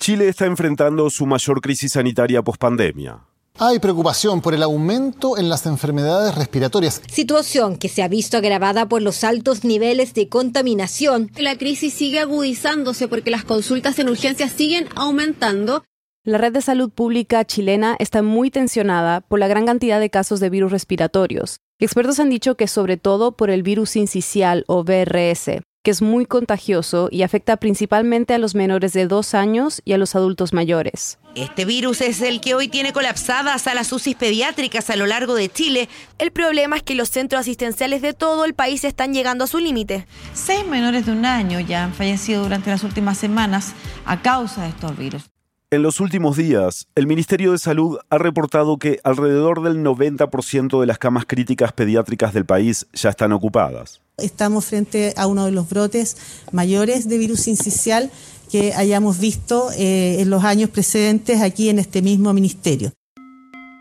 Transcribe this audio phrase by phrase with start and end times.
[0.00, 3.24] Chile está enfrentando su mayor crisis sanitaria pospandemia.
[3.58, 7.02] Hay preocupación por el aumento en las enfermedades respiratorias.
[7.10, 11.32] Situación que se ha visto agravada por los altos niveles de contaminación.
[11.36, 15.82] La crisis sigue agudizándose porque las consultas en urgencias siguen aumentando.
[16.24, 20.38] La red de salud pública chilena está muy tensionada por la gran cantidad de casos
[20.38, 21.58] de virus respiratorios.
[21.80, 26.26] Expertos han dicho que sobre todo por el virus sincicial o VRS, que es muy
[26.26, 31.18] contagioso y afecta principalmente a los menores de dos años y a los adultos mayores.
[31.34, 35.34] Este virus es el que hoy tiene colapsadas a las UCIs pediátricas a lo largo
[35.34, 35.88] de Chile.
[36.18, 39.60] El problema es que los centros asistenciales de todo el país están llegando a su
[39.60, 40.06] límite.
[40.34, 43.72] Seis menores de un año ya han fallecido durante las últimas semanas
[44.04, 45.22] a causa de estos virus.
[45.70, 50.86] En los últimos días, el Ministerio de Salud ha reportado que alrededor del 90% de
[50.86, 54.02] las camas críticas pediátricas del país ya están ocupadas.
[54.18, 56.16] Estamos frente a uno de los brotes
[56.50, 58.10] mayores de virus incisional
[58.50, 62.90] que hayamos visto eh, en los años precedentes aquí en este mismo ministerio.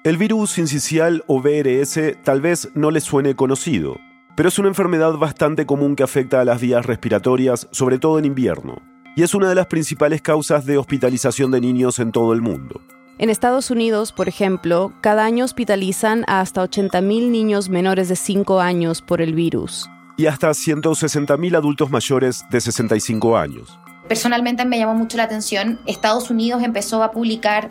[0.03, 3.97] El virus incisional o VRS tal vez no le suene conocido,
[4.35, 8.25] pero es una enfermedad bastante común que afecta a las vías respiratorias, sobre todo en
[8.25, 8.79] invierno,
[9.15, 12.79] y es una de las principales causas de hospitalización de niños en todo el mundo.
[13.17, 18.61] En Estados Unidos, por ejemplo, cada año hospitalizan a hasta 80.000 niños menores de 5
[18.61, 23.79] años por el virus y hasta 160.000 adultos mayores de 65 años.
[24.07, 27.69] Personalmente me llamó mucho la atención, Estados Unidos empezó a publicar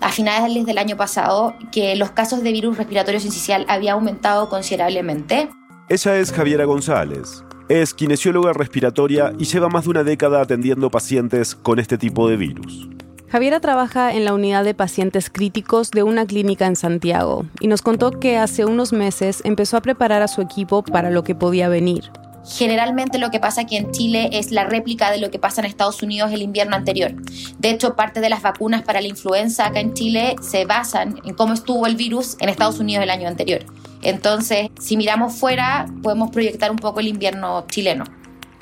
[0.00, 5.48] a finales del año pasado que los casos de virus respiratorio sincicial había aumentado considerablemente.
[5.88, 7.44] Ella es Javiera González.
[7.68, 12.36] Es kinesióloga respiratoria y lleva más de una década atendiendo pacientes con este tipo de
[12.36, 12.88] virus.
[13.34, 17.82] Javiera trabaja en la unidad de pacientes críticos de una clínica en Santiago y nos
[17.82, 21.68] contó que hace unos meses empezó a preparar a su equipo para lo que podía
[21.68, 22.12] venir.
[22.46, 25.66] Generalmente lo que pasa aquí en Chile es la réplica de lo que pasa en
[25.66, 27.12] Estados Unidos el invierno anterior.
[27.58, 31.34] De hecho, parte de las vacunas para la influenza acá en Chile se basan en
[31.34, 33.64] cómo estuvo el virus en Estados Unidos el año anterior.
[34.02, 38.04] Entonces, si miramos fuera, podemos proyectar un poco el invierno chileno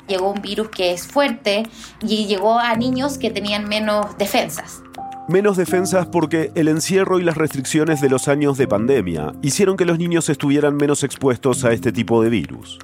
[0.07, 1.63] llegó un virus que es fuerte
[2.01, 4.81] y llegó a niños que tenían menos defensas.
[5.29, 9.85] Menos defensas porque el encierro y las restricciones de los años de pandemia hicieron que
[9.85, 12.79] los niños estuvieran menos expuestos a este tipo de virus.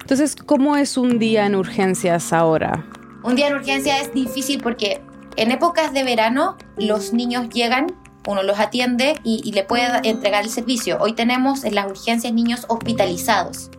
[0.00, 2.84] Entonces, ¿cómo es un día en urgencias ahora?
[3.22, 5.00] Un día en urgencia es difícil porque
[5.36, 7.86] en épocas de verano los niños llegan,
[8.26, 10.98] uno los atiende y, y le puede entregar el servicio.
[11.00, 13.70] Hoy tenemos en las urgencias niños hospitalizados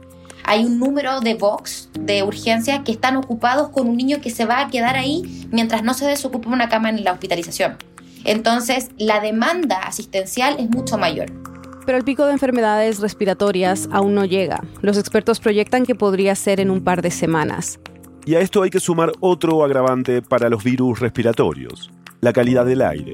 [0.44, 4.46] hay un número de box de urgencia que están ocupados con un niño que se
[4.46, 7.78] va a quedar ahí mientras no se desocupe una cama en la hospitalización.
[8.26, 11.32] Entonces, la demanda asistencial es mucho mayor.
[11.86, 14.64] Pero el pico de enfermedades respiratorias aún no llega.
[14.82, 17.80] Los expertos proyectan que podría ser en un par de semanas.
[18.26, 21.90] Y a esto hay que sumar otro agravante para los virus respiratorios,
[22.22, 23.14] la calidad del aire.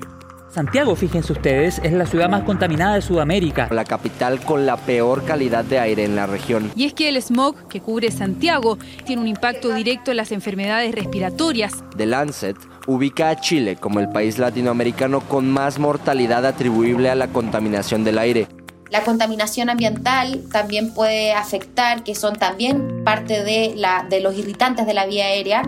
[0.56, 3.68] Santiago, fíjense ustedes, es la ciudad más contaminada de Sudamérica.
[3.72, 6.72] La capital con la peor calidad de aire en la región.
[6.78, 10.96] Y es que el smog que cubre Santiago tiene un impacto directo en las enfermedades
[10.96, 11.84] respiratorias.
[11.98, 12.56] The Lancet
[12.88, 18.18] ubica a Chile como el país latinoamericano con más mortalidad atribuible a la contaminación del
[18.18, 18.48] aire.
[18.90, 24.86] La contaminación ambiental también puede afectar, que son también parte de, la, de los irritantes
[24.86, 25.64] de la vía aérea,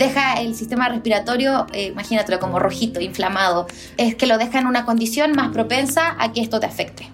[0.00, 3.66] deja el sistema respiratorio, eh, imagínatelo como rojito, inflamado,
[3.98, 7.10] es que lo deja en una condición más propensa a que esto te afecte.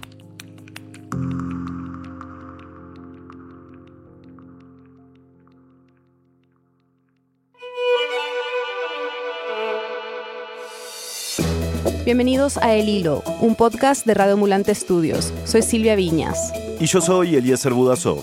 [12.04, 15.34] Bienvenidos a El Hilo, un podcast de Radio Ambulante Estudios.
[15.44, 16.53] Soy Silvia Viñas.
[16.78, 18.22] Y yo soy Eliezer Budasov.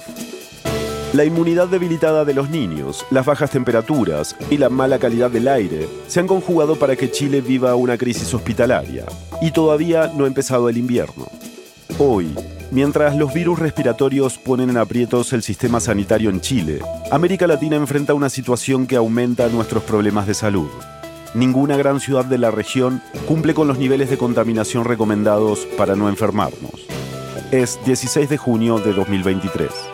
[1.14, 5.88] La inmunidad debilitada de los niños, las bajas temperaturas y la mala calidad del aire
[6.08, 9.06] se han conjugado para que Chile viva una crisis hospitalaria.
[9.40, 11.28] Y todavía no ha empezado el invierno.
[12.00, 12.34] Hoy,
[12.72, 16.80] mientras los virus respiratorios ponen en aprietos el sistema sanitario en Chile,
[17.12, 20.70] América Latina enfrenta una situación que aumenta nuestros problemas de salud.
[21.36, 26.10] Ninguna gran ciudad de la región cumple con los niveles de contaminación recomendados para no
[26.10, 26.88] enfermarnos.
[27.52, 29.93] Es 16 de junio de 2023.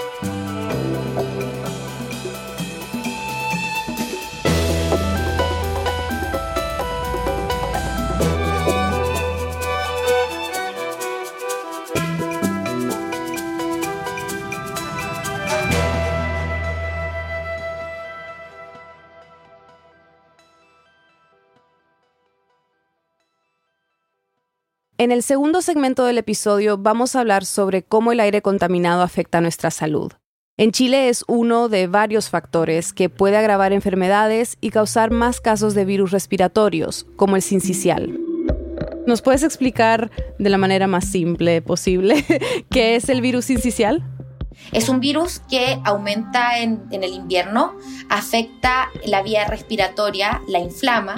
[24.99, 29.39] En el segundo segmento del episodio vamos a hablar sobre cómo el aire contaminado afecta
[29.39, 30.11] nuestra salud.
[30.57, 35.73] En Chile es uno de varios factores que puede agravar enfermedades y causar más casos
[35.73, 38.19] de virus respiratorios, como el sincicial.
[39.07, 42.25] ¿Nos puedes explicar de la manera más simple posible
[42.69, 44.03] qué es el virus sincicial?
[44.73, 47.73] Es un virus que aumenta en, en, el invierno,
[48.09, 51.15] afecta la vía respiratoria, la inflama.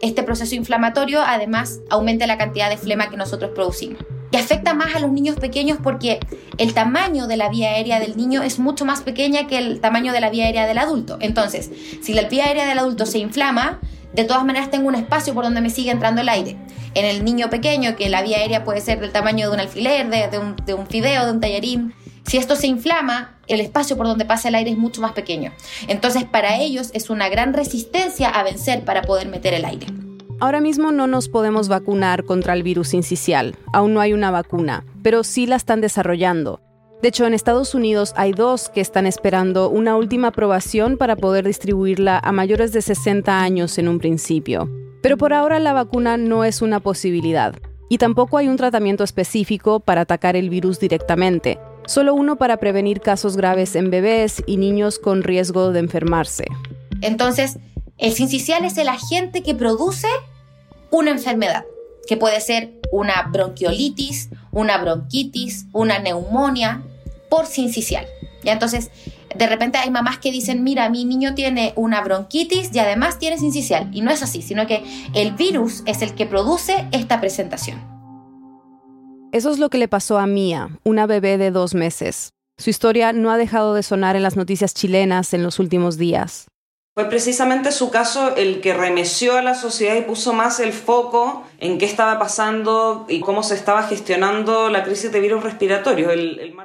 [0.00, 4.94] Este proceso inflamatorio además aumenta la cantidad de flema que nosotros producimos y afecta más
[4.94, 6.20] a los niños pequeños porque
[6.58, 10.12] el tamaño de la vía aérea del niño es mucho más pequeña que el tamaño
[10.12, 11.18] de la vía aérea del adulto.
[11.20, 11.70] Entonces,
[12.02, 13.80] si la vía aérea del adulto se inflama,
[14.12, 16.56] de todas maneras tengo un espacio por donde me sigue entrando el aire.
[16.94, 20.08] En el niño pequeño, que la vía aérea puede ser del tamaño de un alfiler,
[20.08, 21.94] de, un, de un fideo, de un tallarín,
[22.28, 25.52] si esto se inflama, el espacio por donde pasa el aire es mucho más pequeño.
[25.88, 29.86] Entonces, para ellos es una gran resistencia a vencer para poder meter el aire.
[30.38, 33.56] Ahora mismo no nos podemos vacunar contra el virus incisional.
[33.72, 36.60] Aún no hay una vacuna, pero sí la están desarrollando.
[37.00, 41.46] De hecho, en Estados Unidos hay dos que están esperando una última aprobación para poder
[41.46, 44.68] distribuirla a mayores de 60 años en un principio.
[45.00, 47.54] Pero por ahora la vacuna no es una posibilidad.
[47.88, 51.58] Y tampoco hay un tratamiento específico para atacar el virus directamente,
[51.88, 56.44] solo uno para prevenir casos graves en bebés y niños con riesgo de enfermarse.
[57.00, 57.58] Entonces,
[57.96, 60.06] el sincicial es el agente que produce
[60.90, 61.64] una enfermedad,
[62.06, 66.82] que puede ser una bronquiolitis, una bronquitis, una neumonía
[67.30, 68.06] por sincicial.
[68.44, 68.52] ¿Ya?
[68.52, 68.90] Entonces,
[69.34, 73.38] de repente hay mamás que dicen, mira, mi niño tiene una bronquitis y además tiene
[73.38, 73.88] sincicial.
[73.92, 77.97] Y no es así, sino que el virus es el que produce esta presentación.
[79.30, 82.30] Eso es lo que le pasó a Mía, una bebé de dos meses.
[82.56, 86.46] Su historia no ha dejado de sonar en las noticias chilenas en los últimos días.
[86.94, 91.44] Fue precisamente su caso el que remeció a la sociedad y puso más el foco
[91.60, 96.08] en qué estaba pasando y cómo se estaba gestionando la crisis de virus respiratorio.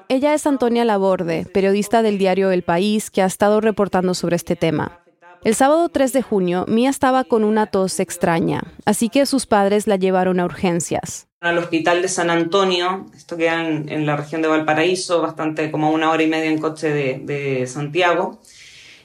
[0.08, 4.56] Ella es Antonia Laborde, periodista del diario El País, que ha estado reportando sobre este
[4.56, 5.04] tema.
[5.44, 9.88] El sábado 3 de junio, Mía estaba con una tos extraña, así que sus padres
[9.88, 11.28] la llevaron a urgencias.
[11.44, 16.10] Al hospital de San Antonio, esto queda en, la región de Valparaíso, bastante como una
[16.10, 18.40] hora y media en coche de, de Santiago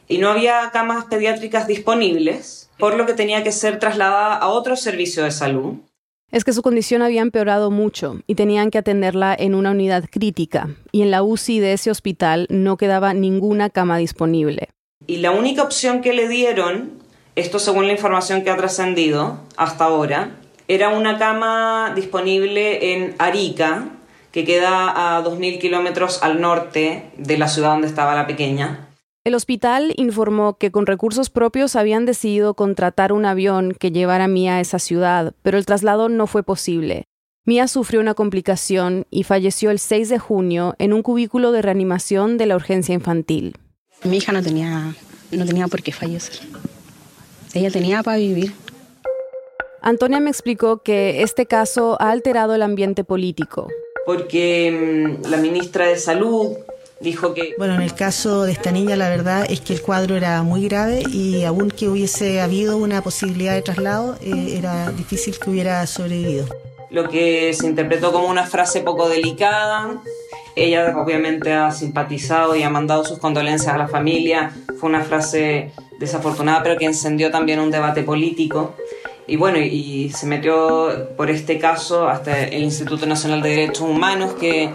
[0.07, 4.77] y no había camas pediátricas disponibles, por lo que tenía que ser trasladada a otro
[4.77, 5.79] servicio de salud.
[6.31, 10.77] Es que su condición había empeorado mucho y tenían que atenderla en una unidad crítica,
[10.93, 14.69] y en la UCI de ese hospital no quedaba ninguna cama disponible.
[15.09, 17.03] Y la única opción que le dieron,
[17.35, 20.38] esto según la información que ha trascendido hasta ahora,
[20.69, 23.89] era una cama disponible en Arica,
[24.31, 28.89] que queda a 2.000 kilómetros al norte de la ciudad donde estaba la pequeña.
[29.25, 34.29] El hospital informó que con recursos propios habían decidido contratar un avión que llevara a
[34.29, 37.05] Mía a esa ciudad, pero el traslado no fue posible.
[37.45, 42.37] Mía sufrió una complicación y falleció el 6 de junio en un cubículo de reanimación
[42.37, 43.57] de la urgencia infantil.
[44.05, 44.95] Mi hija no tenía,
[45.31, 46.41] no tenía por qué fallecer.
[47.55, 48.53] Ella tenía para vivir.
[49.81, 53.69] Antonia me explicó que este caso ha alterado el ambiente político.
[54.05, 56.57] Porque mm, la ministra de Salud
[57.01, 57.55] dijo que...
[57.59, 60.67] Bueno, en el caso de esta niña la verdad es que el cuadro era muy
[60.67, 65.87] grave y aun que hubiese habido una posibilidad de traslado, eh, era difícil que hubiera
[65.87, 66.47] sobrevivido.
[66.91, 70.01] Lo que se interpretó como una frase poco delicada,
[70.57, 75.71] ella obviamente ha simpatizado y ha mandado sus condolencias a la familia, fue una frase
[76.01, 78.75] desafortunada pero que encendió también un debate político.
[79.29, 84.33] Y bueno, y se metió por este caso hasta el Instituto Nacional de Derechos Humanos
[84.41, 84.71] que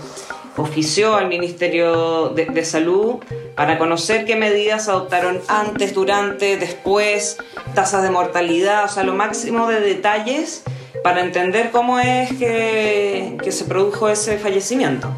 [0.58, 3.16] ofició al Ministerio de, Salud
[3.56, 7.38] para conocer qué medidas adoptaron antes, durante, después,
[7.74, 10.64] tasas de mortalidad, o sea, lo máximo de detalles
[11.04, 15.10] para entender cómo es que, que se produjo ese fallecimiento.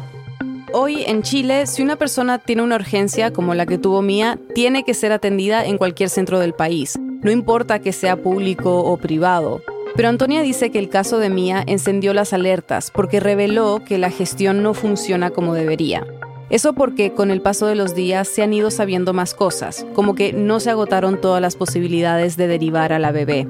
[0.72, 4.82] Hoy en Chile, si una persona tiene una urgencia como la que tuvo Mía, tiene
[4.82, 9.62] que ser atendida en cualquier centro del país, no importa que sea público o privado.
[9.96, 14.10] Pero Antonia dice que el caso de Mía encendió las alertas porque reveló que la
[14.10, 16.06] gestión no funciona como debería.
[16.50, 20.14] Eso porque con el paso de los días se han ido sabiendo más cosas, como
[20.14, 23.48] que no se agotaron todas las posibilidades de derivar a la bebé.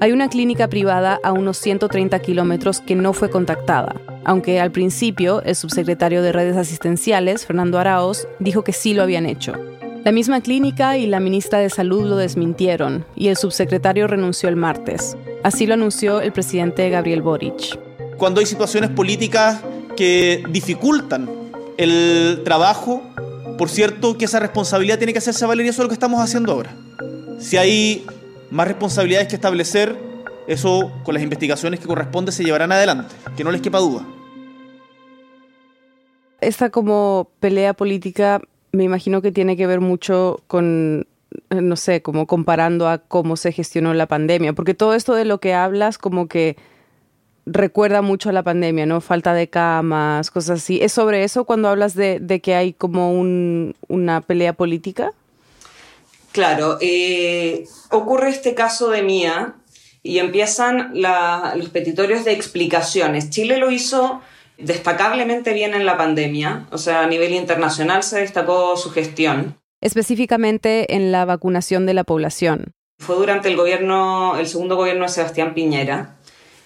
[0.00, 5.42] Hay una clínica privada a unos 130 kilómetros que no fue contactada, aunque al principio
[5.42, 9.54] el subsecretario de redes asistenciales, Fernando Araos, dijo que sí lo habían hecho.
[10.04, 14.56] La misma clínica y la ministra de Salud lo desmintieron y el subsecretario renunció el
[14.56, 15.16] martes.
[15.44, 17.78] Así lo anunció el presidente Gabriel Boric.
[18.16, 19.60] Cuando hay situaciones políticas
[19.96, 21.30] que dificultan
[21.76, 23.00] el trabajo,
[23.56, 26.20] por cierto que esa responsabilidad tiene que hacerse valer y eso es lo que estamos
[26.20, 26.74] haciendo ahora.
[27.38, 28.04] Si hay
[28.50, 29.96] más responsabilidades que establecer,
[30.48, 34.04] eso con las investigaciones que corresponde se llevarán adelante, que no les quepa duda.
[36.40, 38.42] Esta como pelea política
[38.72, 41.06] me imagino que tiene que ver mucho con,
[41.50, 45.24] eh, no sé, como comparando a cómo se gestionó la pandemia, porque todo esto de
[45.24, 46.56] lo que hablas como que
[47.44, 49.00] recuerda mucho a la pandemia, ¿no?
[49.00, 50.78] Falta de camas, cosas así.
[50.80, 55.12] ¿Es sobre eso cuando hablas de, que hay como un, una pelea política?
[56.30, 59.54] Claro, eh, ocurre este caso de Mía
[60.02, 63.30] y empiezan los petitorios de explicaciones.
[63.30, 64.22] Chile lo hizo
[64.58, 69.58] destacablemente bien en la pandemia, o sea, a nivel internacional se destacó su gestión.
[69.80, 72.72] Específicamente en la vacunación de la población.
[72.98, 76.16] Fue durante el gobierno, el segundo gobierno de Sebastián Piñera.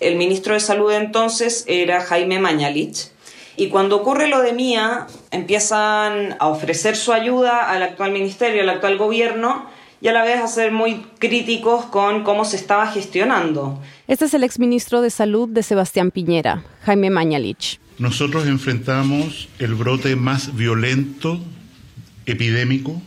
[0.00, 3.10] El ministro de Salud entonces era Jaime Mañalich.
[3.56, 8.68] Y cuando ocurre lo de Mía, empiezan a ofrecer su ayuda al actual ministerio, al
[8.68, 9.66] actual gobierno,
[10.06, 13.82] y a la vez a ser muy críticos con cómo se estaba gestionando.
[14.06, 17.80] Este es el exministro de Salud de Sebastián Piñera, Jaime Mañalich.
[17.98, 21.40] Nosotros enfrentamos el brote más violento,
[22.24, 23.02] epidémico,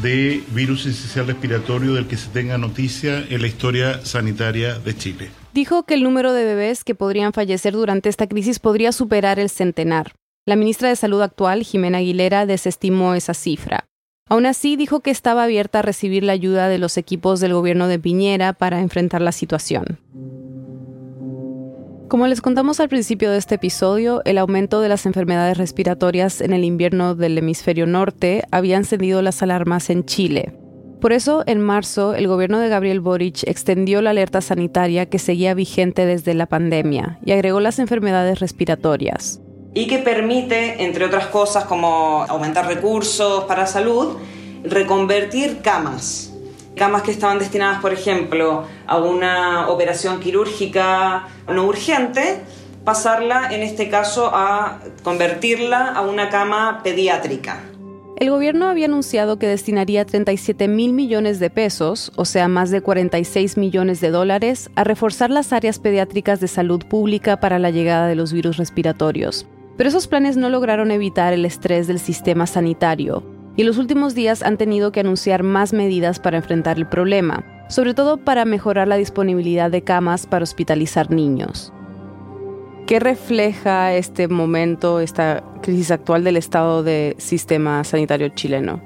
[0.00, 5.30] de virus esencial respiratorio del que se tenga noticia en la historia sanitaria de Chile.
[5.52, 9.50] Dijo que el número de bebés que podrían fallecer durante esta crisis podría superar el
[9.50, 10.14] centenar.
[10.46, 13.89] La ministra de Salud actual, Jimena Aguilera, desestimó esa cifra.
[14.30, 17.88] Aún así, dijo que estaba abierta a recibir la ayuda de los equipos del gobierno
[17.88, 19.98] de Piñera para enfrentar la situación.
[22.06, 26.52] Como les contamos al principio de este episodio, el aumento de las enfermedades respiratorias en
[26.52, 30.52] el invierno del hemisferio norte había encendido las alarmas en Chile.
[31.00, 35.54] Por eso, en marzo, el gobierno de Gabriel Boric extendió la alerta sanitaria que seguía
[35.54, 39.40] vigente desde la pandemia y agregó las enfermedades respiratorias.
[39.72, 44.16] Y que permite, entre otras cosas como aumentar recursos para salud,
[44.64, 46.30] reconvertir camas
[46.80, 52.40] camas que estaban destinadas, por ejemplo, a una operación quirúrgica no urgente,
[52.84, 57.60] pasarla en este caso a convertirla a una cama pediátrica.
[58.16, 62.80] El gobierno había anunciado que destinaría 37 mil millones de pesos, o sea, más de
[62.80, 68.08] 46 millones de dólares, a reforzar las áreas pediátricas de salud pública para la llegada
[68.08, 69.46] de los virus respiratorios.
[69.80, 73.22] Pero esos planes no lograron evitar el estrés del sistema sanitario,
[73.56, 77.64] y en los últimos días han tenido que anunciar más medidas para enfrentar el problema,
[77.70, 81.72] sobre todo para mejorar la disponibilidad de camas para hospitalizar niños.
[82.86, 88.82] ¿Qué refleja este momento, esta crisis actual del estado del sistema sanitario chileno?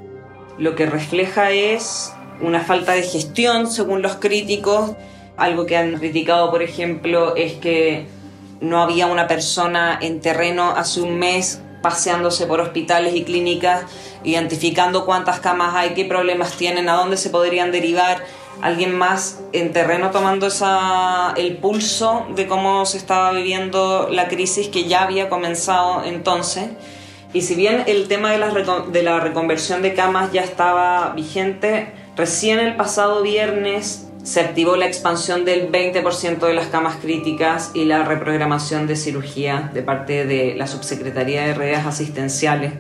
[0.58, 4.92] Lo que refleja es una falta de gestión, según los críticos.
[5.36, 8.06] Algo que han criticado, por ejemplo, es que
[8.64, 13.84] no había una persona en terreno hace un mes paseándose por hospitales y clínicas,
[14.24, 18.24] identificando cuántas camas hay, qué problemas tienen, a dónde se podrían derivar.
[18.62, 20.48] Alguien más en terreno tomando
[21.36, 26.70] el pulso de cómo se estaba viviendo la crisis que ya había comenzado entonces.
[27.34, 32.76] Y si bien el tema de la reconversión de camas ya estaba vigente, recién el
[32.76, 38.86] pasado viernes se activó la expansión del 20% de las camas críticas y la reprogramación
[38.86, 42.72] de cirugía de parte de la Subsecretaría de Redes Asistenciales.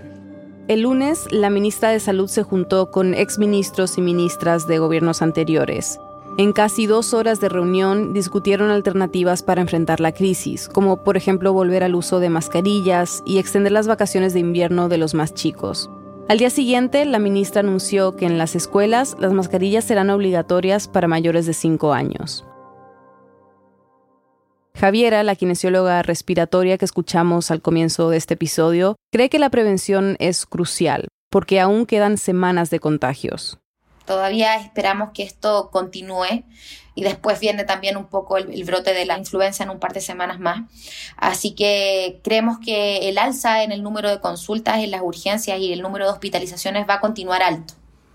[0.68, 6.00] El lunes, la ministra de Salud se juntó con exministros y ministras de gobiernos anteriores.
[6.38, 11.52] En casi dos horas de reunión discutieron alternativas para enfrentar la crisis, como por ejemplo
[11.52, 15.90] volver al uso de mascarillas y extender las vacaciones de invierno de los más chicos.
[16.26, 21.06] Al día siguiente, la ministra anunció que en las escuelas las mascarillas serán obligatorias para
[21.06, 22.46] mayores de 5 años.
[24.74, 30.16] Javiera, la kinesióloga respiratoria que escuchamos al comienzo de este episodio, cree que la prevención
[30.18, 33.58] es crucial, porque aún quedan semanas de contagios.
[34.04, 36.44] Todavía esperamos que esto continúe
[36.94, 40.00] y después viene también un poco el, brote de la influenza en un par de
[40.00, 40.62] semanas más.
[41.16, 45.72] Así que creemos que el alza en el número de consultas en las urgencias y
[45.72, 47.74] el número de hospitalizaciones va a continuar alto,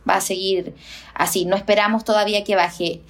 [0.10, 0.76] va a seguir
[1.14, 1.46] así.
[1.46, 3.02] No esperamos todavía que baje.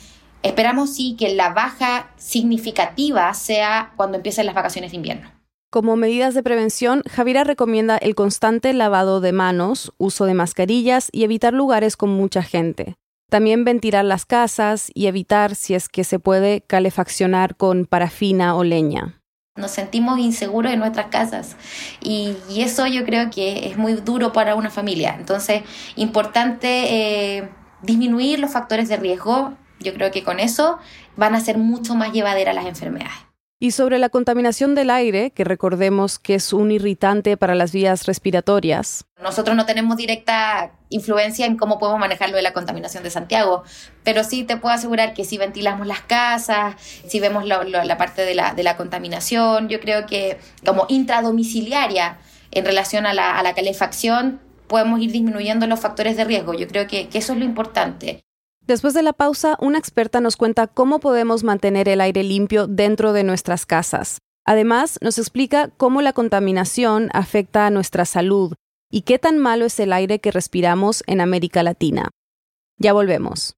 [0.41, 5.38] Esperamos sí que la baja significativa sea cuando empiecen las vacaciones de invierno.
[5.71, 11.23] Como medidas de prevención, Javiera recomienda el constante lavado de manos, uso de mascarillas y
[11.25, 12.95] evitar lugares con mucha gente.
[13.29, 18.63] También ventilar las casas y evitar, si es que se puede, calefaccionar con parafina o
[18.63, 19.21] leña.
[19.57, 21.55] Nos sentimos inseguros en nuestras casas
[22.01, 25.15] y, eso yo creo que es muy duro para una familia.
[25.19, 25.61] Entonces,
[25.95, 27.49] importante eh,
[27.83, 29.53] disminuir los factores de riesgo.
[29.79, 30.79] Yo creo que con eso
[31.15, 33.28] van a ser mucho más llevaderas las enfermedades.
[33.61, 38.05] Y sobre la contaminación del aire, que recordemos que es un irritante para las vías
[38.05, 39.03] respiratorias.
[39.21, 43.63] Nosotros no tenemos directa influencia en cómo podemos manejarlo de la contaminación de Santiago,
[44.05, 46.75] pero sí te puedo asegurar que si ventilamos las casas,
[47.05, 52.17] si vemos la parte de la, contaminación, yo creo que como intradomiciliaria
[52.51, 56.53] en relación a la, calefacción, podemos ir disminuyendo los factores de riesgo.
[56.53, 58.21] Yo creo que eso es lo importante.
[58.69, 63.13] Después de la pausa, una experta nos cuenta cómo podemos mantener el aire limpio dentro
[63.13, 64.19] de nuestras casas.
[64.45, 68.53] Además, nos explica cómo la contaminación afecta a nuestra salud
[68.91, 72.09] y qué tan malo es el aire que respiramos en América Latina.
[72.77, 73.55] Ya volvemos.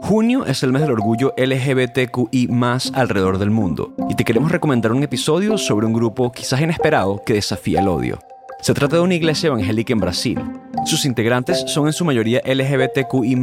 [0.00, 2.48] Junio es el mes del orgullo LGBTQI
[2.94, 7.34] alrededor del mundo y te queremos recomendar un episodio sobre un grupo quizás inesperado que
[7.34, 8.18] desafía el odio.
[8.60, 10.40] Se trata de una iglesia evangélica en Brasil.
[10.86, 13.36] Sus integrantes son en su mayoría LGBTQI.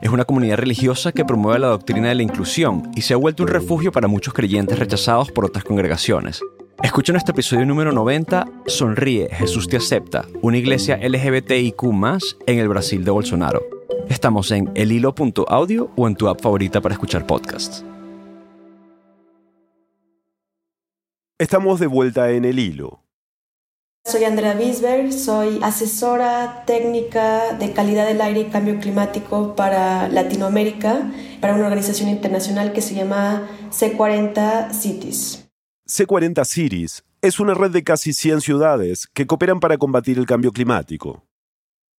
[0.00, 3.42] Es una comunidad religiosa que promueve la doctrina de la inclusión y se ha vuelto
[3.42, 6.40] un refugio para muchos creyentes rechazados por otras congregaciones.
[6.82, 11.82] Escucha nuestro episodio número 90, Sonríe, Jesús te acepta, una iglesia LGBTIQ
[12.46, 13.60] en el Brasil de Bolsonaro.
[14.08, 17.84] Estamos en elhilo.audio o en tu app favorita para escuchar podcasts.
[21.38, 23.07] Estamos de vuelta en el hilo.
[24.08, 31.12] Soy Andrea Bisberg, soy asesora técnica de calidad del aire y cambio climático para Latinoamérica,
[31.42, 35.50] para una organización internacional que se llama C40 Cities.
[35.86, 40.52] C40 Cities es una red de casi 100 ciudades que cooperan para combatir el cambio
[40.52, 41.22] climático.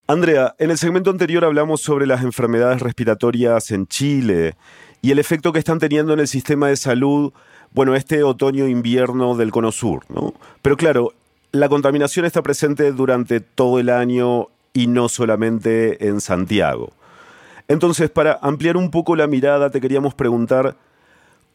[0.08, 4.56] Andrea, en el segmento anterior hablamos sobre las enfermedades respiratorias en Chile
[5.04, 7.34] y el efecto que están teniendo en el sistema de salud,
[7.72, 10.34] bueno, este otoño-invierno del Cono Sur, ¿no?
[10.64, 11.14] Pero claro,
[11.52, 16.92] la contaminación está presente durante todo el año y no solamente en Santiago.
[17.68, 20.76] Entonces, para ampliar un poco la mirada, te queríamos preguntar,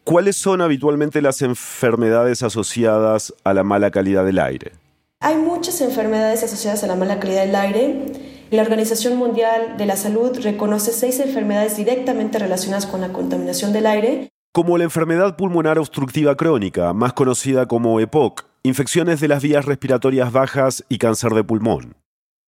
[0.05, 4.73] ¿cuáles son habitualmente las enfermedades asociadas a la mala calidad del aire?
[5.21, 8.07] Hay muchas enfermedades asociadas a la mala calidad del aire.
[8.51, 13.87] La Organización Mundial de la Salud reconoce seis enfermedades directamente relacionadas con la contaminación del
[13.87, 14.31] aire.
[14.55, 20.31] Como la enfermedad pulmonar obstructiva crónica, más conocida como EPOC, infecciones de las vías respiratorias
[20.31, 21.97] bajas y cáncer de pulmón.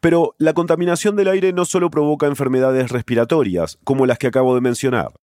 [0.01, 4.61] Pero la contaminación del aire no solo provoca enfermedades respiratorias, como las que acabo de
[4.61, 5.15] mencionar,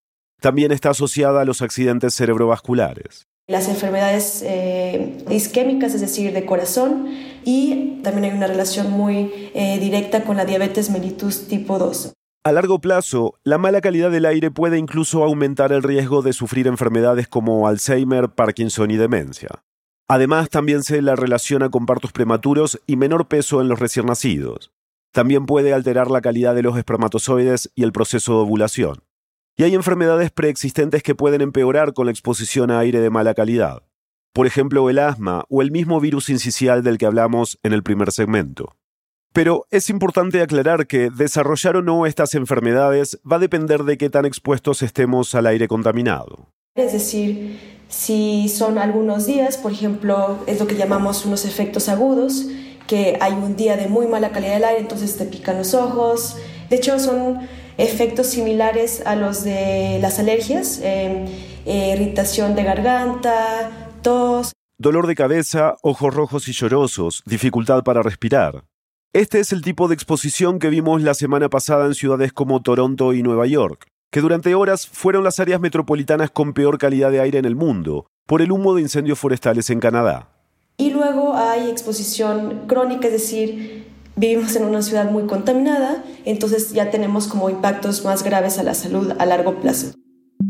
[0.41, 3.27] también está asociada a los accidentes cerebrovasculares.
[3.47, 7.07] Las enfermedades eh, isquémicas, es decir, de corazón,
[7.45, 12.11] y también hay una relación muy eh, directa con la diabetes mellitus tipo 2.
[12.45, 16.67] A largo plazo, la mala calidad del aire puede incluso aumentar el riesgo de sufrir
[16.67, 19.63] enfermedades como Alzheimer, Parkinson y demencia.
[20.09, 24.73] Además, también se la relaciona con partos prematuros y menor peso en los recién nacidos.
[25.13, 29.03] También puede alterar la calidad de los espermatozoides y el proceso de ovulación.
[29.55, 33.83] Y hay enfermedades preexistentes que pueden empeorar con la exposición a aire de mala calidad.
[34.33, 38.11] Por ejemplo, el asma o el mismo virus incisional del que hablamos en el primer
[38.11, 38.75] segmento.
[39.33, 44.11] Pero es importante aclarar que desarrollar o no estas enfermedades va a depender de qué
[44.11, 46.49] tan expuestos estemos al aire contaminado.
[46.75, 52.47] Es decir, si son algunos días, por ejemplo, es lo que llamamos unos efectos agudos,
[52.85, 56.37] que hay un día de muy mala calidad del aire, entonces te pican los ojos.
[56.69, 57.39] De hecho, son
[57.77, 61.25] efectos similares a los de las alergias, eh,
[61.65, 64.51] eh, irritación de garganta, tos.
[64.77, 68.63] Dolor de cabeza, ojos rojos y llorosos, dificultad para respirar.
[69.13, 73.13] Este es el tipo de exposición que vimos la semana pasada en ciudades como Toronto
[73.13, 77.39] y Nueva York que durante horas fueron las áreas metropolitanas con peor calidad de aire
[77.39, 80.29] en el mundo, por el humo de incendios forestales en Canadá.
[80.77, 86.91] Y luego hay exposición crónica, es decir, vivimos en una ciudad muy contaminada, entonces ya
[86.91, 89.95] tenemos como impactos más graves a la salud a largo plazo.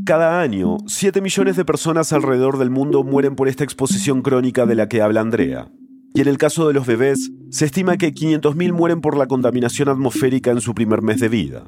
[0.06, 4.76] Cada año, 7 millones de personas alrededor del mundo mueren por esta exposición crónica de
[4.76, 5.70] la que habla Andrea.
[6.16, 9.90] Y en el caso de los bebés, se estima que 500.000 mueren por la contaminación
[9.90, 11.64] atmosférica en su primer mes de vida.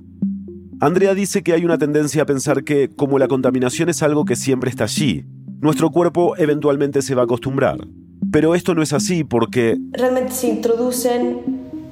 [0.80, 4.36] Andrea dice que hay una tendencia a pensar que, como la contaminación es algo que
[4.36, 5.26] siempre está allí,
[5.62, 7.88] nuestro cuerpo eventualmente se va a acostumbrar.
[8.32, 9.80] Pero esto no es así porque...
[9.94, 11.40] Realmente se introducen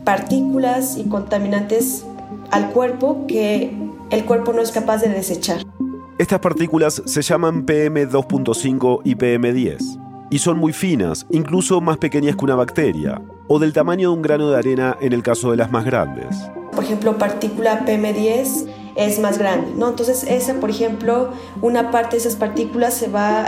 [0.04, 2.06] partículas y contaminantes
[2.52, 3.76] al cuerpo que
[4.12, 5.64] el cuerpo no es capaz de desechar.
[6.20, 10.03] Estas partículas se llaman PM2.5 y PM10
[10.34, 14.24] y son muy finas, incluso más pequeñas que una bacteria, o del tamaño de un
[14.24, 16.50] grano de arena en el caso de las más grandes.
[16.72, 19.90] Por ejemplo, partícula PM10 es más grande, ¿no?
[19.90, 21.30] Entonces, esa, por ejemplo,
[21.62, 23.46] una parte de esas partículas se va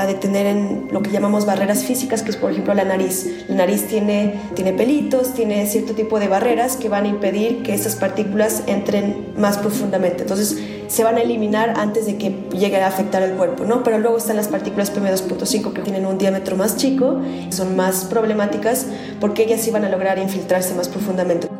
[0.00, 3.44] a, detener en lo que llamamos barreras físicas, que es, por ejemplo, la nariz.
[3.48, 7.74] La nariz tiene, tiene pelitos, tiene cierto tipo de barreras que van a impedir que
[7.74, 10.22] esas partículas entren más profundamente.
[10.22, 10.56] Entonces,
[10.88, 13.82] se van a eliminar antes de que llegue a afectar el cuerpo, ¿no?
[13.82, 17.20] Pero luego están las partículas PM2.5 que tienen un diámetro más chico,
[17.50, 18.86] son más problemáticas
[19.20, 21.57] porque ellas sí van a lograr infiltrarse más profundamente.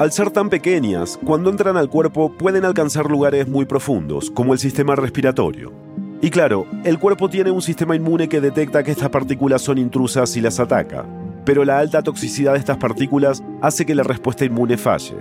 [0.00, 4.58] Al ser tan pequeñas, cuando entran al cuerpo pueden alcanzar lugares muy profundos, como el
[4.58, 5.74] sistema respiratorio.
[6.22, 10.34] Y claro, el cuerpo tiene un sistema inmune que detecta que estas partículas son intrusas
[10.38, 11.04] y las ataca.
[11.44, 15.16] pero la alta toxicidad de estas partículas hace que la respuesta inmune falle.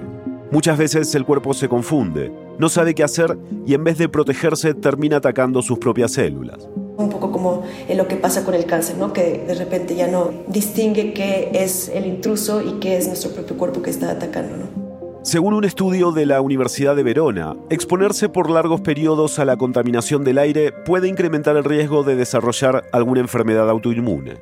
[0.50, 4.74] Muchas veces el cuerpo se confunde, no sabe qué hacer y en vez de protegerse
[4.74, 6.70] termina atacando sus propias células.
[7.00, 9.14] Un poco como en lo que pasa con el cáncer, ¿no?
[9.14, 13.58] que de repente ya no distingue qué es el intruso y qué es nuestro propio
[13.58, 14.58] cuerpo que está atacando.
[14.58, 14.90] ¿no?
[15.22, 20.26] Según un estudio de la Universidad de Verona, exponerse por largos periodos a la contaminación
[20.26, 24.38] del aire puede incrementar el riesgo de desarrollar alguna enfermedad autoinmune.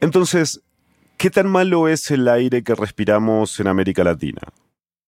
[0.00, 0.62] Entonces,
[1.18, 4.40] ¿qué tan malo es el aire que respiramos en América Latina?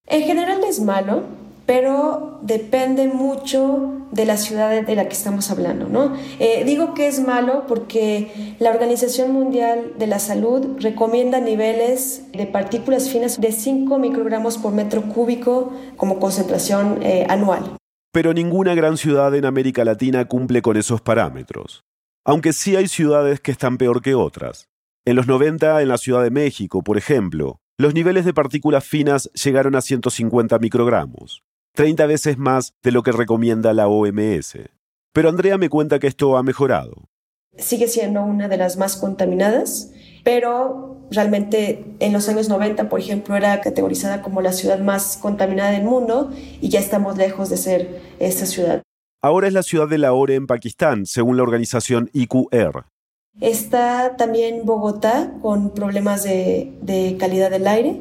[0.06, 1.22] En general es malo,
[1.66, 5.88] pero depende mucho de la ciudad de la que estamos hablando.
[5.88, 6.14] ¿no?
[6.38, 12.46] Eh, digo que es malo porque la Organización Mundial de la Salud recomienda niveles de
[12.46, 17.76] partículas finas de 5 microgramos por metro cúbico como concentración eh, anual.
[18.12, 21.82] Pero ninguna gran ciudad en América Latina cumple con esos parámetros,
[22.24, 24.68] aunque sí hay ciudades que están peor que otras.
[25.06, 29.28] En los 90, en la Ciudad de México, por ejemplo, los niveles de partículas finas
[29.32, 31.42] llegaron a 150 microgramos,
[31.74, 34.58] 30 veces más de lo que recomienda la OMS.
[35.12, 37.08] Pero Andrea me cuenta que esto ha mejorado.
[37.58, 39.90] Sigue siendo una de las más contaminadas,
[40.22, 45.72] pero realmente en los años 90, por ejemplo, era categorizada como la ciudad más contaminada
[45.72, 48.82] del mundo y ya estamos lejos de ser esta ciudad.
[49.20, 52.84] Ahora es la ciudad de Lahore en Pakistán, según la organización IQR.
[53.40, 58.00] Está también Bogotá con problemas de, calidad del aire,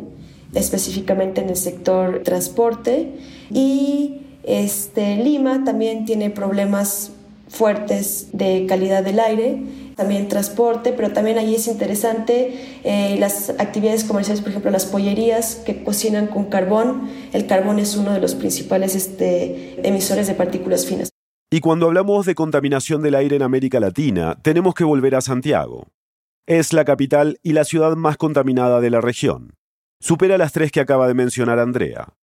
[0.53, 3.17] específicamente en el sector transporte.
[3.53, 7.11] Y este, Lima también tiene problemas
[7.47, 9.61] fuertes de calidad del aire,
[9.95, 15.55] también transporte, pero también allí es interesante eh, las actividades comerciales, por ejemplo, las pollerías
[15.63, 17.09] que cocinan con carbón.
[17.31, 21.09] El carbón es uno de los principales este, emisores de partículas finas.
[21.51, 25.85] Y cuando hablamos de contaminación del aire en América Latina, tenemos que volver a Santiago.
[26.47, 29.53] Es la capital y la ciudad más contaminada de la región.
[29.99, 32.15] Supera las tres que acaba de mencionar Andrea.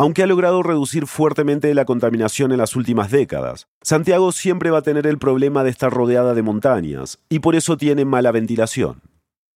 [0.00, 4.82] Aunque ha logrado reducir fuertemente la contaminación en las últimas décadas, Santiago siempre va a
[4.82, 9.02] tener el problema de estar rodeada de montañas y por eso tiene mala ventilación.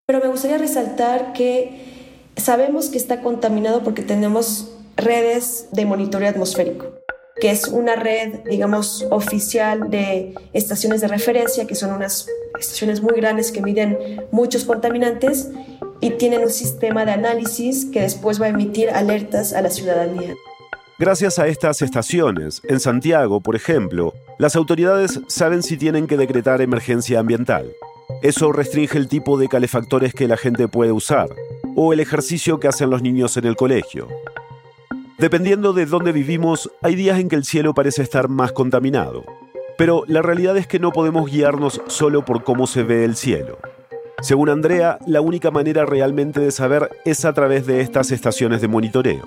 [0.06, 6.92] Pero me gustaría resaltar que sabemos que está contaminado porque tenemos redes de monitoreo atmosférico
[7.40, 12.26] que es una red, digamos, oficial de estaciones de referencia, que son unas
[12.58, 15.50] estaciones muy grandes que miden muchos contaminantes
[16.00, 20.34] y tienen un sistema de análisis que después va a emitir alertas a la ciudadanía.
[20.98, 26.60] Gracias a estas estaciones, en Santiago, por ejemplo, las autoridades saben si tienen que decretar
[26.60, 27.72] emergencia ambiental.
[28.22, 31.28] Eso restringe el tipo de calefactores que la gente puede usar
[31.74, 34.08] o el ejercicio que hacen los niños en el colegio.
[35.18, 39.24] Dependiendo de dónde vivimos, hay días en que el cielo parece estar más contaminado.
[39.78, 43.58] Pero la realidad es que no podemos guiarnos solo por cómo se ve el cielo.
[44.20, 48.68] Según Andrea, la única manera realmente de saber es a través de estas estaciones de
[48.68, 49.22] monitoreo.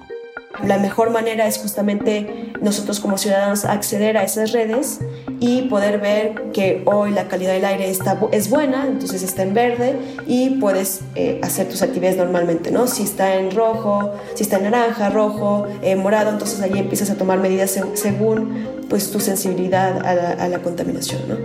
[0.63, 4.99] La mejor manera es justamente nosotros como ciudadanos acceder a esas redes
[5.39, 9.53] y poder ver que hoy la calidad del aire está, es buena, entonces está en
[9.53, 12.87] verde y puedes eh, hacer tus actividades normalmente, ¿no?
[12.87, 17.17] Si está en rojo, si está en naranja, rojo, eh, morado, entonces allí empiezas a
[17.17, 21.35] tomar medidas según pues, tu sensibilidad a la, a la contaminación, ¿no?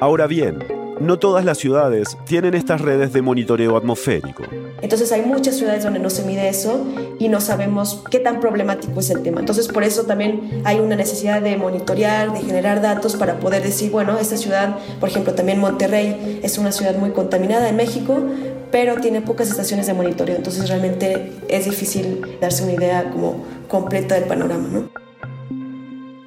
[0.00, 0.58] Ahora bien,
[1.00, 4.42] no todas las ciudades tienen estas redes de monitoreo atmosférico.
[4.82, 6.86] Entonces hay muchas ciudades donde no se mide eso
[7.18, 9.40] y no sabemos qué tan problemático es el tema.
[9.40, 13.90] Entonces por eso también hay una necesidad de monitorear, de generar datos para poder decir,
[13.90, 18.18] bueno, esta ciudad, por ejemplo, también Monterrey es una ciudad muy contaminada en México,
[18.70, 20.36] pero tiene pocas estaciones de monitoreo.
[20.36, 25.06] Entonces realmente es difícil darse una idea como completa del panorama, ¿no?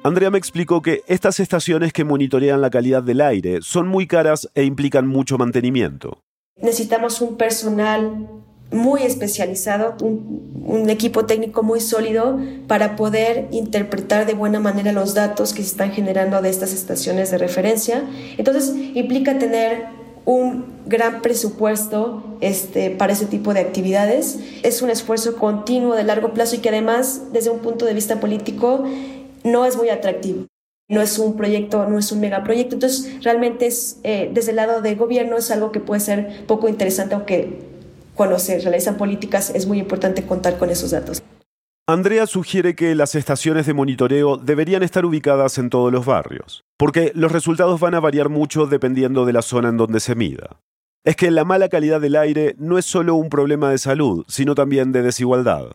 [0.02, 4.48] Andrea me explicó que estas estaciones que monitorean la calidad del aire son muy caras
[4.54, 6.22] e implican mucho mantenimiento.
[6.62, 8.28] Necesitamos un personal
[8.72, 15.52] muy especializado, un, equipo técnico muy sólido para poder interpretar de buena manera los datos
[15.52, 18.04] que se están generando de estas estaciones de referencia.
[18.38, 19.86] Entonces, implica tener
[20.24, 24.38] un gran presupuesto este, para ese tipo de actividades.
[24.62, 28.20] Es un esfuerzo continuo de largo plazo y que además, desde un punto de vista
[28.20, 28.84] político,
[29.42, 30.49] no es muy atractivo.
[30.90, 32.74] No es un proyecto, no es un megaproyecto.
[32.74, 36.68] Entonces, realmente es, eh, desde el lado del gobierno es algo que puede ser poco
[36.68, 37.60] interesante, aunque
[38.14, 41.22] cuando se realizan políticas es muy importante contar con esos datos.
[41.86, 47.12] Andrea sugiere que las estaciones de monitoreo deberían estar ubicadas en todos los barrios, porque
[47.14, 50.60] los resultados van a variar mucho dependiendo de la zona en donde se mida.
[51.02, 54.54] Es que la mala calidad del aire no es solo un problema de salud, sino
[54.54, 55.72] también de desigualdad.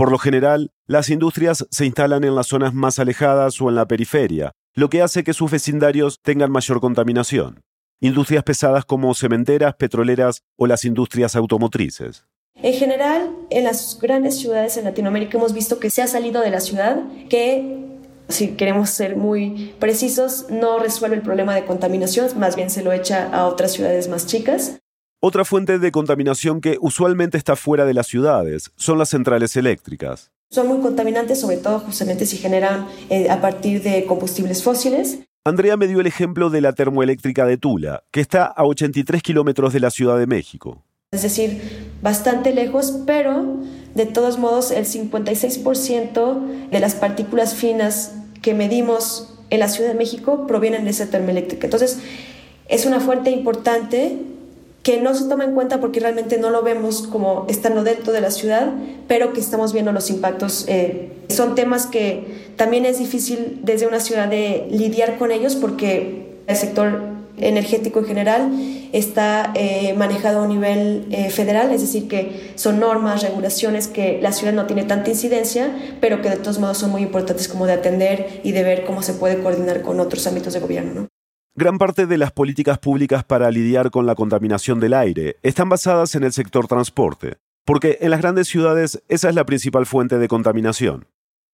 [0.00, 3.86] Por lo general, las industrias se instalan en las zonas más alejadas o en la
[3.86, 7.60] periferia, lo que hace que sus vecindarios tengan mayor contaminación.
[8.00, 12.24] industrias pesadas como cementeras, petroleras o las industrias automotrices.
[12.54, 16.50] En general, en las grandes ciudades en Latinoamérica hemos visto que se ha salido de
[16.50, 17.84] la ciudad, que
[18.30, 22.92] si queremos ser muy precisos, no resuelve el problema de contaminación, más bien se lo
[22.92, 24.80] echa a otras ciudades más chicas.
[25.22, 30.30] Otra fuente de contaminación que usualmente está fuera de las ciudades son las centrales eléctricas.
[30.50, 35.18] Son muy contaminantes, sobre todo justamente si generan eh, a partir de combustibles fósiles.
[35.44, 39.74] Andrea me dio el ejemplo de la termoeléctrica de Tula, que está a 83 kilómetros
[39.74, 40.82] de la Ciudad de México.
[41.12, 41.60] Es decir,
[42.00, 43.58] bastante lejos, pero
[43.94, 49.98] de todos modos el 56% de las partículas finas que medimos en la Ciudad de
[49.98, 51.66] México provienen de esa termoeléctrica.
[51.66, 51.98] Entonces,
[52.68, 54.18] es una fuente importante
[54.82, 58.20] que no se toma en cuenta porque realmente no lo vemos como estando dentro de
[58.20, 58.72] la ciudad,
[59.08, 60.64] pero que estamos viendo los impactos.
[60.68, 66.36] Eh, son temas que también es difícil desde una ciudad de lidiar con ellos porque
[66.46, 68.50] el sector energético en general
[68.92, 74.32] está eh, manejado a nivel eh, federal, es decir, que son normas, regulaciones que la
[74.32, 77.72] ciudad no tiene tanta incidencia, pero que de todos modos son muy importantes como de
[77.72, 81.02] atender y de ver cómo se puede coordinar con otros ámbitos de gobierno.
[81.02, 81.19] ¿no?
[81.60, 86.14] Gran parte de las políticas públicas para lidiar con la contaminación del aire están basadas
[86.14, 90.26] en el sector transporte, porque en las grandes ciudades esa es la principal fuente de
[90.26, 91.04] contaminación.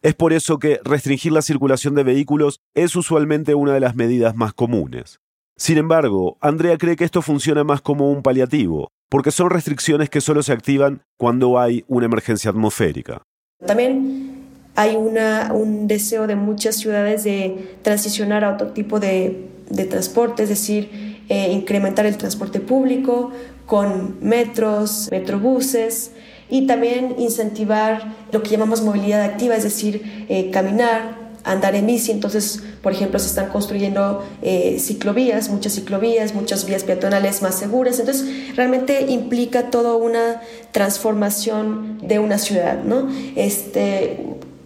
[0.03, 4.37] Es por eso que restringir la circulación de vehículos es usualmente una de las medidas
[4.37, 5.19] más comunes.
[5.57, 10.21] Sin embargo, Andrea cree que esto funciona más como un paliativo, porque son restricciones que
[10.21, 13.23] solo se activan cuando hay una emergencia atmosférica.
[13.66, 14.45] También
[14.77, 19.56] hay un deseo de muchas ciudades de transicionar a otro tipo de,
[19.88, 23.33] transporte, es decir, eh, incrementar el transporte público
[23.66, 26.12] con metros, metrobuses
[26.48, 32.12] y también incentivar lo que llamamos movilidad activa, es decir, eh, caminar, andar en bici.
[32.12, 37.98] Entonces, por ejemplo, se están construyendo eh, ciclovías, muchas ciclovías, muchas vías peatonales más seguras.
[37.98, 40.40] Entonces, realmente implica toda una
[40.72, 43.09] transformación de una ciudad, ¿no?
[43.35, 44.20] Este,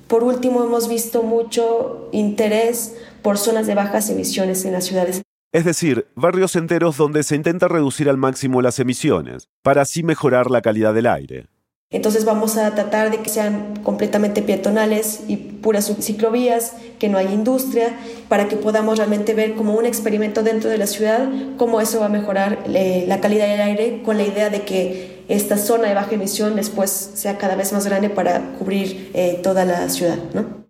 [0.08, 5.22] por último, hemos visto mucho interés por zonas de bajas emisiones en las ciudades.
[5.52, 10.50] Es decir, barrios enteros donde se intenta reducir al máximo las emisiones, para así mejorar
[10.50, 11.48] la calidad del aire.
[11.92, 17.32] Entonces vamos a tratar de que sean completamente peatonales y puras ciclovías, que no haya
[17.32, 21.98] industria, para que podamos realmente ver como un experimento dentro de la ciudad cómo eso
[21.98, 25.88] va a mejorar eh, la calidad del aire con la idea de que esta zona
[25.88, 30.18] de baja emisión después sea cada vez más grande para cubrir eh, toda la ciudad.
[30.32, 30.68] ¿no?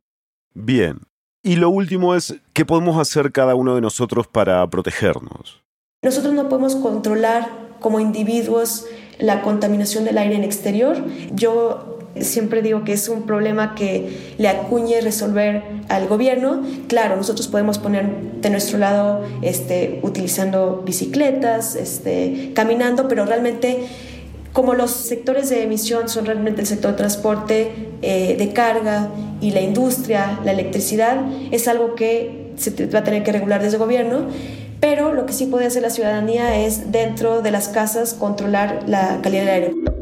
[0.55, 1.01] Bien.
[1.42, 5.62] Y lo último es, ¿qué podemos hacer cada uno de nosotros para protegernos?
[6.03, 7.48] Nosotros no podemos controlar
[7.81, 8.87] como individuos
[9.18, 11.03] la contaminación del aire en exterior.
[11.33, 16.62] Yo siempre digo que es un problema que le acuñe resolver al gobierno.
[16.88, 18.07] Claro, nosotros podemos poner
[18.40, 23.87] de nuestro lado este, utilizando bicicletas, este, caminando, pero realmente
[24.53, 29.11] como los sectores de emisión son realmente el sector de transporte, eh, de carga
[29.41, 33.77] y la industria, la electricidad, es algo que se va a tener que regular desde
[33.77, 34.27] el gobierno
[34.81, 39.21] pero lo que sí puede hacer la ciudadanía es dentro de las casas controlar la
[39.23, 40.00] calidad del aire.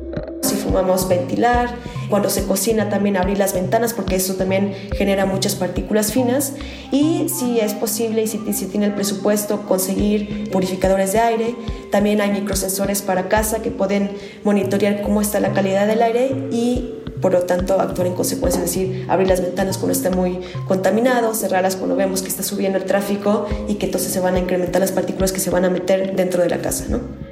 [0.69, 1.75] Fumamos, ventilar.
[2.11, 6.53] Cuando se cocina también abrir las ventanas porque eso también genera muchas partículas finas.
[6.93, 11.55] Y si es posible y si, si tiene el presupuesto, conseguir purificadores de aire.
[11.91, 14.11] También hay microsensores para casa que pueden
[14.45, 18.73] monitorear cómo está la calidad del aire y por lo tanto actuar en consecuencia, es
[18.73, 22.85] decir, abrir las ventanas cuando esté muy contaminado, cerrarlas cuando vemos que está subiendo el
[22.85, 26.15] tráfico y que entonces se van a incrementar las partículas que se van a meter
[26.15, 27.28] dentro de la casa, ¿no?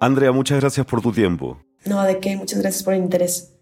[0.00, 1.58] Andrea, muchas gracias por tu tiempo.
[1.84, 3.54] No, de qué, muchas gracias por el interés.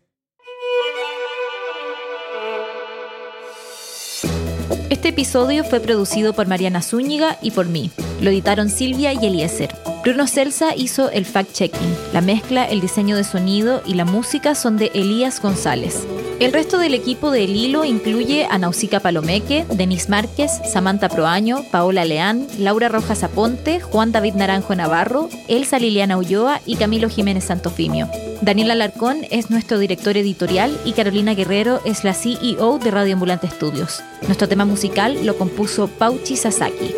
[4.90, 7.90] Este episodio fue producido por Mariana Zúñiga y por mí.
[8.20, 9.74] Lo editaron Silvia y Eliezer.
[10.02, 12.12] Bruno Celsa hizo el fact-checking.
[12.12, 16.06] La mezcla, el diseño de sonido y la música son de Elías González.
[16.38, 21.64] El resto del equipo de El Hilo incluye a Nausica Palomeque, Denis Márquez, Samantha Proaño,
[21.70, 27.44] Paola Leán, Laura Rojas Aponte, Juan David Naranjo Navarro, Elsa Liliana Ulloa y Camilo Jiménez
[27.44, 28.10] Santofimio.
[28.42, 33.46] Daniel Alarcón es nuestro director editorial y Carolina Guerrero es la CEO de Radio Ambulante
[33.46, 34.02] Estudios.
[34.26, 36.94] Nuestro tema musical lo compuso Pauchi Sasaki.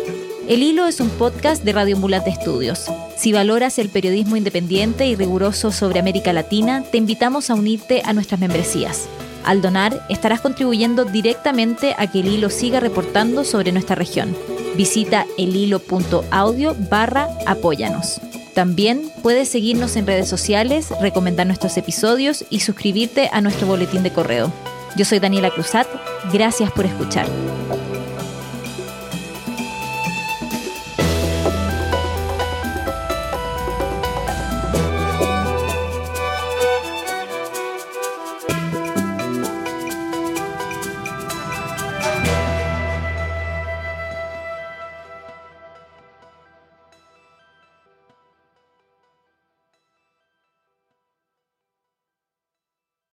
[0.49, 2.87] El Hilo es un podcast de Radio Ambulante Estudios.
[3.15, 8.11] Si valoras el periodismo independiente y riguroso sobre América Latina, te invitamos a unirte a
[8.11, 9.07] nuestras membresías.
[9.43, 14.35] Al donar, estarás contribuyendo directamente a que el hilo siga reportando sobre nuestra región.
[14.75, 18.21] Visita elhilo.audio barra apóyanos.
[18.53, 24.11] También puedes seguirnos en redes sociales, recomendar nuestros episodios y suscribirte a nuestro boletín de
[24.11, 24.51] correo.
[24.95, 25.87] Yo soy Daniela Cruzat,
[26.33, 27.27] gracias por escuchar.